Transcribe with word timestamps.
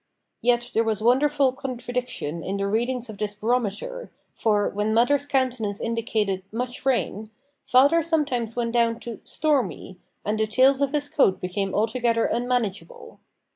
Yet 0.41 0.71
there 0.73 0.83
was 0.83 1.03
wonderful 1.03 1.51
contradiction 1.53 2.43
in 2.43 2.57
the 2.57 2.65
readings 2.65 3.07
of 3.07 3.19
this 3.19 3.35
barometer; 3.35 4.09
for, 4.33 4.67
when 4.67 4.95
mother's 4.95 5.27
countenance 5.27 5.79
indicated 5.79 6.41
"much 6.51 6.87
rain," 6.87 7.29
father 7.67 8.01
sometimes 8.01 8.55
went 8.55 8.71
down 8.71 8.99
to 9.01 9.21
"stormy," 9.25 9.99
and 10.25 10.39
the 10.39 10.47
tails 10.47 10.81
of 10.81 10.91
his 10.93 11.07
coat 11.07 11.39
became 11.39 11.75
altogether 11.75 12.25
unmanageable. 12.25 13.19